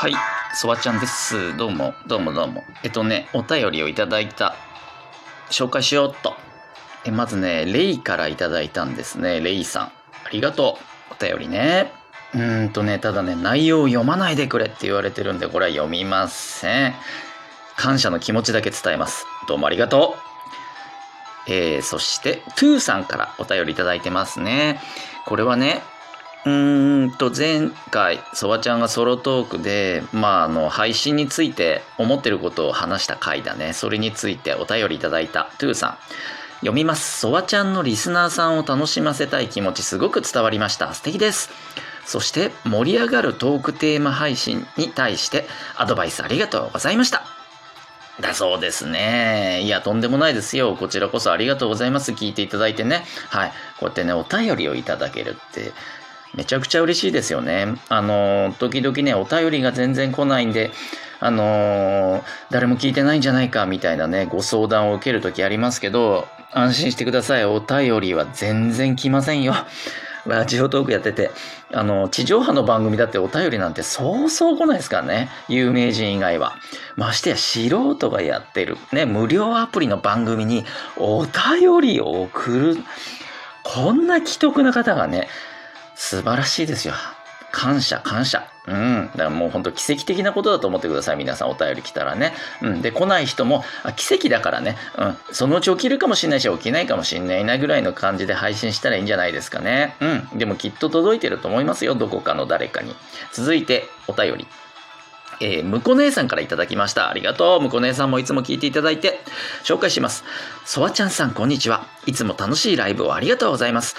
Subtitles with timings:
[0.00, 0.14] はい、
[0.54, 1.56] そばちゃんです。
[1.56, 2.62] どうも、どうもどうも。
[2.84, 4.54] えっとね、お便りをいただいた。
[5.50, 6.34] 紹介しようっと。
[7.04, 9.40] え、まずね、レイからいただいたんですね。
[9.40, 9.86] レイさん。
[9.86, 9.90] あ
[10.30, 10.78] りがと
[11.10, 11.14] う。
[11.14, 11.90] お便りね。
[12.32, 16.94] うーんとね、ただね、内容を読まないでくれって言われてるんで、これは読みません。
[17.76, 19.26] 感謝の気持ちだけ伝えます。
[19.48, 20.14] どうもありがと
[21.48, 21.50] う。
[21.52, 24.80] えー、そして、トゥーさんからお便りいただいてますね。
[25.26, 25.82] これはね、
[26.48, 35.98] うんと前回そばちゃんがソロトークでまああの配信について思ってることを話した回だねそれについてお便りいただいたトゥーさん
[36.60, 41.50] 読みますそばちゃんのリスナーさんを楽しませたい気持ちすごく伝わりました素敵です
[42.06, 45.46] そして盛り上がるトークテーマ配信に対して
[45.76, 47.38] アドバイスありがとうございました
[48.20, 49.60] だそうですね。
[49.62, 50.74] いや、とんでもないですよ。
[50.74, 52.12] こちらこそありがとうございます。
[52.12, 53.04] 聞いていただいてね。
[53.28, 53.50] はい。
[53.50, 55.72] こうやってね、お便りをいただけるって、
[56.34, 57.74] めちゃくちゃ嬉しいですよね。
[57.88, 60.70] あの、時々ね、お便りが全然来ないんで、
[61.20, 67.44] あの誰も聞いてないんじゃないかみたいなね、ご相談を受ける時ありますけど、安心してください。
[67.44, 69.54] お便りは全然来ませんよ。
[70.26, 71.30] ラジオトークやってて、
[71.72, 75.30] あの、地上波の番組だってお便りなんてそうそう来ないですからね。
[75.48, 76.56] 有名人以外は。
[76.96, 82.76] ましてや素人がやってる、ね、無料アプリの番組にお便りを送る。
[83.62, 85.28] こんな既得な方がね、
[85.98, 86.94] 素晴らしいですよ。
[87.50, 88.46] 感謝、感謝。
[88.68, 89.10] うん。
[89.12, 91.16] だからもう本当奇跡的なことだと思ってください。
[91.16, 92.34] 皆さんお便り来たらね。
[92.62, 92.82] うん。
[92.82, 94.76] で、来ない人も、あ、奇跡だからね。
[94.96, 95.16] うん。
[95.32, 99.96] そのうち起きるかもしれないし、起きないかもしれないなぐらいの感じで配信したらいいんじゃないですかね。
[100.00, 100.38] うん。
[100.38, 101.96] でもきっと届いてると思いますよ。
[101.96, 102.94] どこかの誰かに。
[103.32, 104.46] 続いて、お便り。
[105.40, 107.10] えー、むこ姉さんからいただきました。
[107.10, 107.60] ありがとう。
[107.60, 109.18] むこ姉さんもいつも聞いていただいて、
[109.64, 110.22] 紹介します。
[110.64, 111.86] そわちゃんさん、こんにちは。
[112.06, 113.96] いつも楽しいライブをありがとうございます。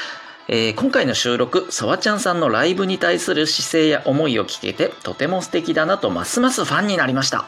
[0.52, 7.46] えー今回の収録、そわちゃんさんのライブに対する姿勢や思いを聞けて、とても素敵だなとますますファンになりました。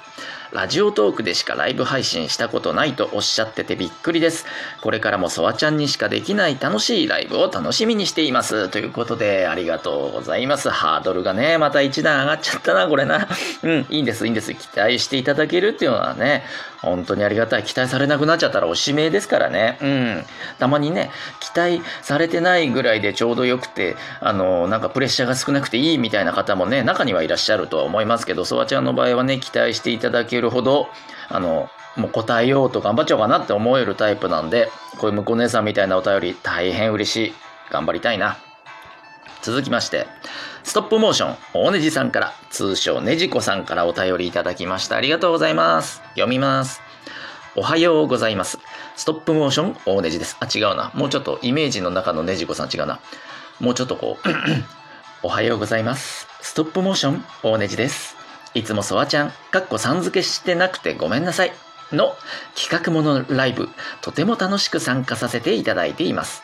[0.53, 4.45] ラジオトークでしかライブ配信したことないとおっしゃっててびっくりです。
[4.81, 8.67] これからもそわちゃんにしかできない楽しいライブを楽しみにしています。
[8.67, 10.69] ということで、ありがとうございます。
[10.69, 13.29] ハードルがね、また一段上がっちゃったな、これな。
[13.63, 14.53] うん、いいんです、いいんです。
[14.53, 16.43] 期待していただけるっていうのはね、
[16.81, 17.63] 本当にありがたい。
[17.63, 19.77] 期待されなくなっちゃったらおしめですからね。
[19.81, 20.25] うん。
[20.59, 30.89] たまにね、期待されてないぐらいでちょうどよくて、あの、なんかプレッシャーが少なくていいみたいな方もね、中にはいらっしゃるとは思いますけど、そばちゃんの場合はね、期待していただけるるほど、
[31.29, 37.33] あの、もう答えようと頑張っちゃおうかなって思えるタイプなんで、こういう向こう姉さんみたいなお便り大変嬉しい。
[37.69, 38.37] 頑張りたいな。
[39.41, 40.05] 続きまして、
[40.63, 44.97] ストップモーション、大ねじさんから、通称ねじこさんからお便りいただきました。
[44.97, 46.01] ありがとうございます。
[46.09, 46.81] 読みます。
[47.55, 48.59] おはようございます。
[48.95, 50.37] ストップモーション、大ねじです。
[50.39, 50.91] あ、違うな。
[50.93, 52.99] もうちょっとイメージの中のねじこさん違うな。
[53.59, 54.29] もうちょっとこう、
[55.23, 56.27] おはようございます。
[56.41, 58.20] ストップモーション、大ねじです。
[58.53, 61.53] いつもそわちゃん、かっこさん付けしてなくてごめんなさい。
[61.91, 62.15] の
[62.55, 63.69] 企画ものライブ、
[64.01, 66.43] とても楽しく参加させていただいています。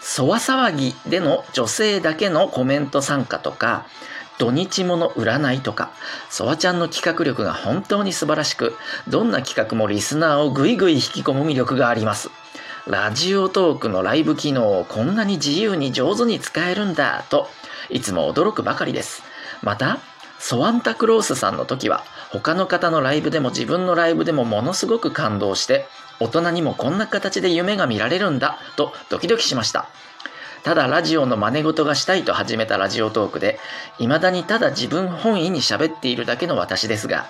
[0.00, 3.86] そわ騒ぎでの女性だけのコメント参加とか、
[4.38, 5.92] 土日もの占いとか、
[6.28, 8.76] そわちゃんの企画力が本当に素晴らしく、
[9.08, 12.30] どんな企画もリスナーをぐいぐい引き込む魅力があります。
[12.86, 17.48] ラジオトークのライブ機能をこんなに自由に上手に使えるんだと、
[17.90, 19.22] いつも驚くばかりです。
[19.62, 20.00] また、
[20.42, 25.86] ソワンタクロースさんの時は、他の方のライブでも自分のライブでもものすごく感動して、
[26.18, 29.86] 大人にもこんな形で夢が見られるんだとドキドキしました。
[30.64, 33.60] ただラジオの真似事がしたいと始めたラジオトークで、
[33.98, 37.26] 未だにただ自分本位に喋っているだけの私ですが、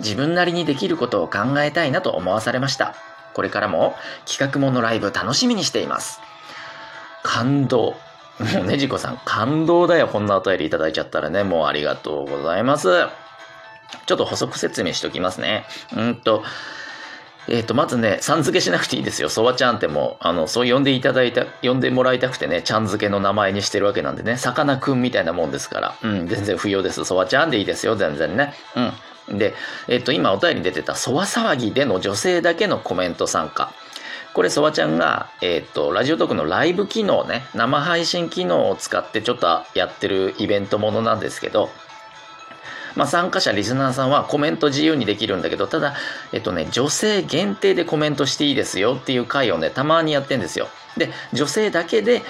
[0.00, 2.96] 自分なりにできることを考えたいなと思わされました。
[3.32, 3.94] これからも
[4.28, 6.20] 企画ものライブ楽しみにしています。
[7.22, 7.94] 感動。
[8.38, 10.08] も うねじこさん、感動だよ。
[10.08, 13.06] こんなお便りいただいちゃったらね、もうありがとうございます。
[14.06, 15.64] ちょっと補足説明しておきますね。
[15.96, 16.44] うんと、
[17.48, 19.28] えっ、と、まずね、さん付けしなくていいですよ。
[19.28, 27.04] そばちゃんってもう、あの、そう呼んでいただいた、呼んでもらいたくてね、ちゃん付けの名前にしてるわけなんでね、さかなクンみたいなもんですから、うん、全然不要です。
[27.04, 28.54] そばちゃんでいいですよ、全然ね。
[29.28, 29.38] うん。
[29.38, 29.54] で、
[29.86, 33.72] えっ、と、今お便りに出てた、そわ騒ぎでの女性だけのコメント参加。
[34.36, 41.70] これ、そばちゃんが、えっ、と、ラジオトークのライブ機能ね、生配信機能を使ってちょっとやってるイベントものなんですけど、
[42.96, 45.94] まあ、参加者、リスナーさんはコメント自由にできるんだけど、ただ、
[46.32, 50.68] えっとね、女性限定でコメントしていいですよっていう回をね、たまにやってんですよ。
[50.98, 52.20] で、女性だけで、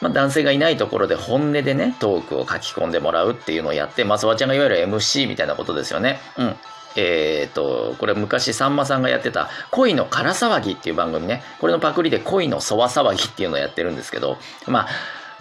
[0.00, 6.18] まあ、男性がいないところで本音でね、トークを書き込んでもらうっていうのをやって、まあ、そばちゃんがいわゆる MC みたいなことですよね。
[6.36, 6.56] うん。
[6.96, 11.42] えっ、と、これ昔さんまさんがやってた恋のから騒ぎっていう番組ね。
[11.60, 14.88] これのパクリで恋のそわ騒ぎっていうのをやってるんですけど、まあ、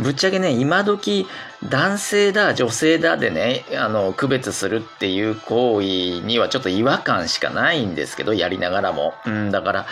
[0.01, 1.27] ぶっちゃけね今時
[1.69, 9.85] 男性だ女性だでねあの区別するっていう行為にはちょっと違和感しかないんですけどやりながらも、うん、だから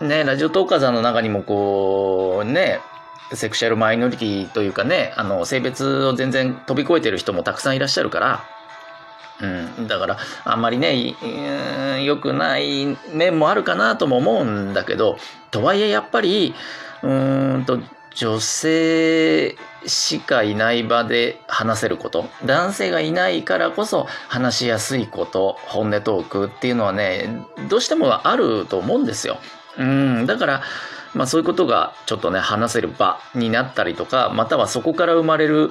[0.00, 2.80] ねラジオトーカーさんの中にもこうね
[3.32, 8.44] セクシャルマイノリティというかねあの性別を全然飛び越えてる人もたくさんいらっしゃるから
[9.40, 11.14] うん、だからあんまりね
[12.02, 15.18] 良くない面もあるかなとも思うんだけど
[15.50, 16.54] とはいえやっぱり
[17.02, 17.08] う
[17.58, 17.78] んと
[18.14, 19.56] 女性
[19.86, 27.28] しかいない場で話せること男性がいないからこそ話しやすいこと本音トークっていうのはね
[27.68, 29.38] どうしてもあると思うんですよ。
[29.78, 30.62] うんだから
[31.14, 35.70] まあそういうことがちょっとね話せる場になったりとかまたはそこから生まれる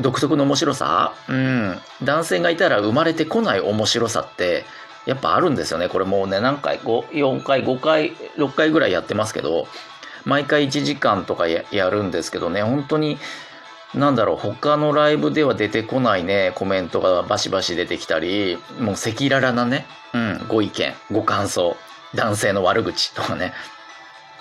[0.00, 4.64] 独特の面白さ、うん、男性がいたら生まれてこない面白さって
[5.06, 5.88] やっぱあるんですよね。
[5.88, 9.68] これもうね何回？4回？5回？6回ぐらいやってますけど
[10.24, 12.62] 毎回1時間とかやるんですけどね。
[12.62, 13.18] 本当に
[13.94, 21.76] なんだろう他のライブでは出てこないねコメントがバシバシ出てきたりもう赤裸々なね、うん、ご意見ご感想
[22.14, 23.54] 男性の悪口とかね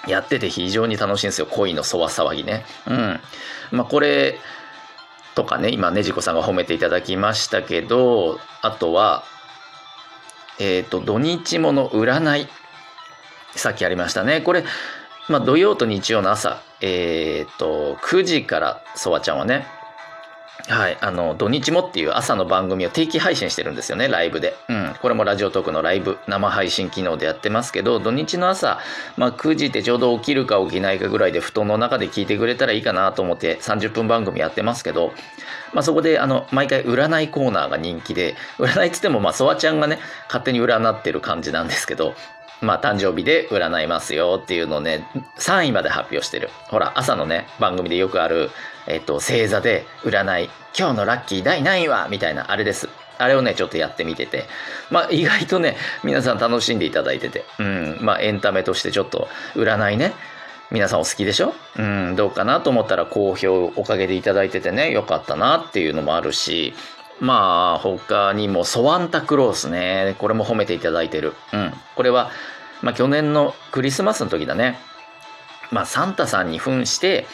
[0.08, 1.48] やってて非常に楽しいんですよ。
[1.48, 2.66] 恋のそわ騒ぎね。
[2.88, 3.20] うん。
[3.72, 4.38] まあこれ
[5.36, 9.24] とかね今ねじこさんが褒めていただきましたけどあとは
[10.60, 12.48] えっ、ー、と土日もの占い
[13.56, 14.42] さっきありましたね。
[14.42, 14.64] これ
[15.30, 19.68] まあ土曜と日曜の朝えっ、ー、と9時からそわちゃんはね
[20.68, 28.80] はい、あの土日もっていう朝の番組を定期配信してるんですよねライブで、うん、これもラジオトークのライブ生配信機能でやってますけど土日の朝、
[29.16, 35.14] まあ、9時ってちょうど起きるか起きないかぐらいで布団の中で聞いてくれたらいいかなと思って30分番組やってますけど、
[35.74, 42.16] まあ、そこであの毎回占いコーナーが人気で占いっつってもまあソワちゃんがね勝手に占ってる感じなんですけど
[42.62, 45.08] まあ、誕生日で占いますよっていうのをね、
[45.38, 46.50] 3位まで発表してる。
[46.70, 48.50] ほら、朝のね、番組でよくある、
[48.88, 52.90] えっと、星座で占い、今日のラッキー第何位はみたいな、あれです。
[53.18, 54.46] あれをね、ちょっとやってみてて、
[54.90, 60.14] まあ、意外とね、皆さん楽しんでいただいてて、うん、まあ、エンタメとしてちょっと、占いね、
[60.72, 61.54] 皆さんお好きでしょ？
[61.78, 66.74] うん、どうかなと思ったら好評おかげでいただいててね、よかったなっていうのもあるし、
[67.20, 70.16] まあ、他にも、ソワンタクロースね。
[70.18, 71.34] これも褒めていただいてる。
[71.54, 71.74] うん。
[71.96, 72.30] これは、
[72.82, 74.80] まあ、去年のクリスマスの時だね。
[75.72, 77.26] まあ、サンタさんに扮して、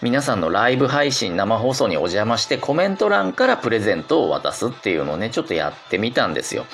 [0.00, 6.66] 皆さんのライブ配信生放送にお邪魔してコメント欄からプレゼントを渡すっていうのをねちょっとやってみたんですよ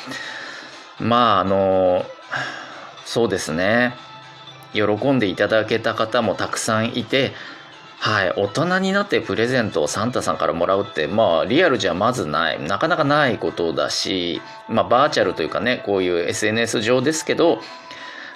[1.01, 2.05] まああの
[3.07, 3.95] そうですね
[4.75, 4.83] 喜
[5.13, 7.33] んでいただけた方もたくさんいて
[8.05, 17.61] はい大人になってプレゼントをサンタさんからもらうってまあリアルじゃまずないなかなかないことだしまあバーチャルというかねこういう SNS 上ですけど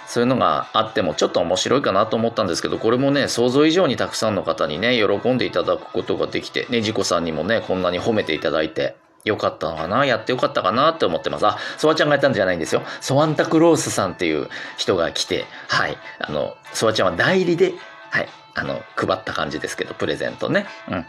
[0.06, 11.46] そういうのがあってもちょっと面白いかなと思ったんですけどこれもね想像以上にたくさんの方にね喜んでいただくことができてねじこさんにもねこんなに褒めていただいてよかったのかなやってよかったかなって思ってます。
[11.46, 12.80] あ、ソワちゃんがやったんじゃないんですよ。
[13.02, 14.48] ソワンタクロースさんっていう
[14.78, 15.98] 人が来て、はい。
[16.20, 17.74] あの、ソワちゃんは代理で、
[18.10, 18.28] はい。
[18.58, 20.66] あの、配った感じですけど、プレゼントね。
[20.90, 21.06] うん。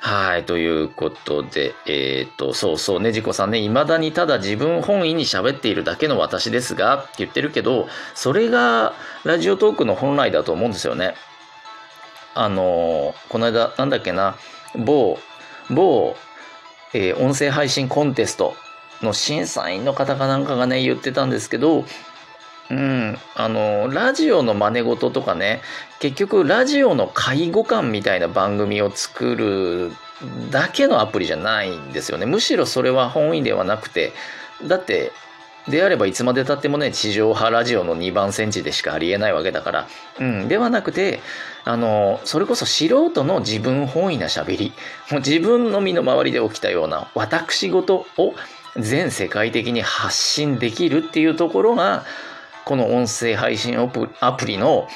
[0.00, 8.94] はい、ということで、えっ、ー、と、そうそうねじこさんね、未だにただ自分本位に喋っているだけの私ですが、って言ってるけど、それが
[9.24, 11.14] ラジオトークの本来だと思うんですよね。
[12.34, 14.36] あの、この間、なんだっけな、
[14.76, 15.18] 某、
[15.70, 16.16] 某、
[16.92, 18.54] えー、音声配信コンテスト
[19.02, 21.84] の審査員の方かなんかがね、言ってたんですけど、
[22.70, 25.62] うん、あのラジオの真似事とかね
[26.00, 29.92] 結局ラジオの介護官みたいな番組を作る
[30.50, 32.26] だけのアプリじゃないんですよね。
[32.26, 34.12] むしろそれは本意ではなくて
[34.66, 35.12] だって
[35.68, 39.88] であればいつまでたってもね地上波ラジオの2番センチでしかありえないわけだから、
[40.20, 41.20] うん、ではなくて
[41.64, 44.72] あのそれこそ素人の自分本位なしゃべり
[45.10, 48.34] もう自分の身の回りで起きたような私事を
[48.76, 52.04] 全世界的に発信できるっていうところが
[52.66, 54.88] この音声配信アプリの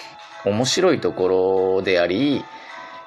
[0.45, 2.45] 面白いところであり、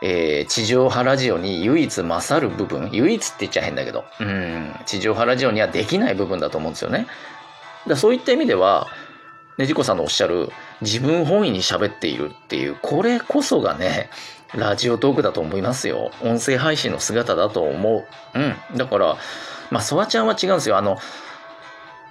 [0.02, 7.08] えー、地上波ラジオに唯一勝る部分唯一って言っちゃ変だけどうん地上波ラジオにはできない部分だと思うんですよね。
[7.88, 8.88] だそういった意味では
[9.58, 14.10] ねじこさんのおっしゃる自分本位に喋っているっていうこれこそがね
[14.56, 16.12] ラジオトークだと思いますよ。
[16.22, 18.06] 音声配信の姿だと思う。
[18.34, 19.18] うんだから
[19.72, 20.78] まあソワちゃんは違うんですよ。
[20.78, 21.00] あの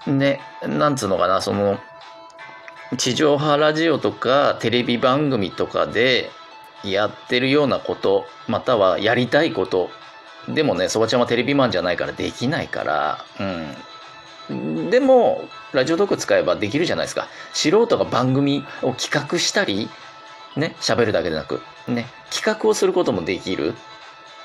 [0.06, 1.80] ねなんつうのかなその
[2.96, 6.30] 地上波ラジオとかテレビ番組とかで
[6.84, 9.90] やってるようなことまたはやりたいこと
[10.48, 13.24] でもねそばちゃんはテレビマンじゃないからできないから
[14.50, 19.88] うんでもラジオトーク使えばできるじゃないですか素人が番組を企画したり
[20.56, 23.74] ね喋るだけでなくね、企画をすることもできる。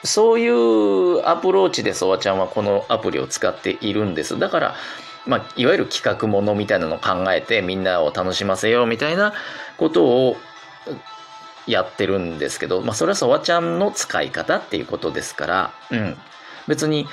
[0.04, 4.38] そういうアプローチでソワちゃんはこのアプリを使っているんです。
[4.40, 4.76] だから、
[5.28, 9.34] まあ、いわゆる企画ものみたいなのを考えてみんなを楽しませようみたいな
[9.78, 10.38] ことを
[11.68, 16.18] やってるんですけど、まあ、それはソワちゃんの使い方っていうことですから、うん、
[16.68, 17.08] 別に、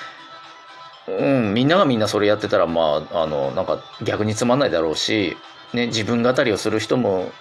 [1.08, 5.36] うん、みんながみんなそれやってたら、まあ、あの、なんか逆につまんないだろうし、
[5.72, 7.32] ね、自分語りをする人も、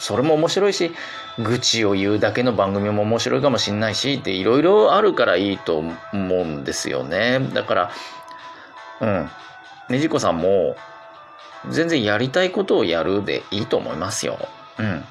[0.00, 0.92] それも面白いし、
[1.38, 7.38] 愚痴を言うだけの番組も面白いかもしんないし、っていろいろあるからいいと思うんですよね。
[7.52, 7.90] だから、
[9.00, 9.30] うん。
[9.90, 10.76] ねじこさんも、
[11.68, 14.38] 全然やりたいことをやるでいいと思いますよ。
[14.78, 15.04] うん。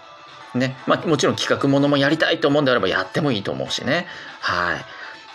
[0.59, 0.75] ね。
[0.87, 4.07] まあ、もちろん企画ものもやりたいと思うんであればやってもいいと思うしね。
[4.39, 4.85] はい。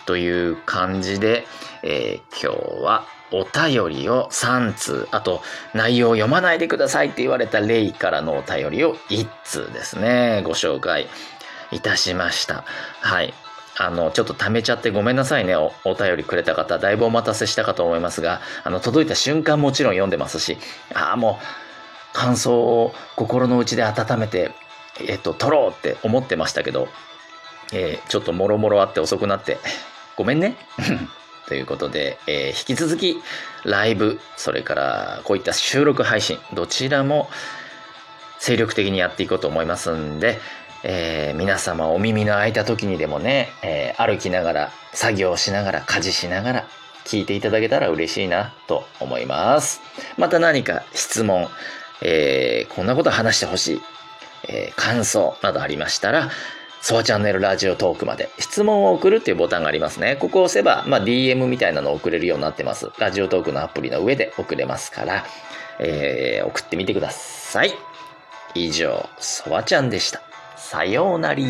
[0.05, 1.45] という感じで、
[1.83, 5.41] えー、今日はお便りを3通、あと
[5.73, 11.07] 内容を読まないでくださいって言われたレイからのお便りを1通ですね、ご紹介
[11.71, 12.63] いたしました。
[13.01, 13.33] はい。
[13.77, 15.73] あの、ちょっと溜めちゃってごめんなさいねお。
[15.83, 20.57] お便りくれた方、だいぶお待たせしたかと思いますが、あの、届いた瞬間もちろん読んでますし、
[20.93, 24.51] ああ、もう、感想を心の内で温めて、
[25.01, 26.87] えっと、撮ろうって思ってましたけど、
[27.73, 29.57] えー、ちょっともろもろあって遅くなって、
[30.15, 30.55] ごめんね。
[31.47, 33.21] ということで、えー、引き続き
[33.65, 37.29] ライブ、それからこういった収録配信、どちらも
[38.39, 40.39] 精力的にやっていこうと思いますんで、
[40.87, 46.67] えー、皆様お耳の空いた時にでもね、えー、歩きながら、作業しながら、家事しながら、
[47.05, 49.81] 聞いていただけたら嬉しいなと思います。
[50.15, 51.47] また何か質問、
[52.03, 53.81] えー、こんなこと話してほしい、
[54.47, 56.29] え感想などありましたら、
[56.81, 60.17] ソワチャンネルラジオトークまで質問を送るっていうボタンがありますね。
[60.17, 62.91] ここを押せば、まあ、DM みたいなのを送れるようになってます。
[62.99, 65.25] ラジオトークのアプリの上で送れますから、
[65.79, 67.73] えー、送ってみてください。
[68.53, 70.21] 以上、ソワちゃんでした。
[70.67, 71.45] さようなり。